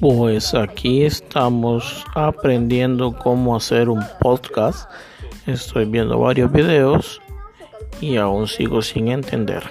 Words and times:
Pues 0.00 0.54
aquí 0.54 1.04
estamos 1.04 2.04
aprendiendo 2.14 3.16
cómo 3.16 3.54
hacer 3.54 3.88
un 3.88 4.02
podcast. 4.20 4.90
Estoy 5.46 5.84
viendo 5.84 6.18
varios 6.18 6.50
videos 6.50 7.20
y 8.00 8.16
aún 8.16 8.48
sigo 8.48 8.82
sin 8.82 9.08
entender. 9.08 9.62